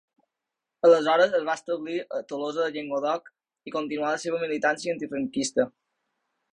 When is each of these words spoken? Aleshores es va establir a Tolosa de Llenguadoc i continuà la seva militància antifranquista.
Aleshores 0.87 1.35
es 1.39 1.45
va 1.49 1.55
establir 1.61 1.99
a 2.01 2.23
Tolosa 2.33 2.63
de 2.65 2.71
Llenguadoc 2.79 3.31
i 3.73 3.77
continuà 3.79 4.17
la 4.17 4.27
seva 4.27 4.43
militància 4.47 4.99
antifranquista. 4.99 5.73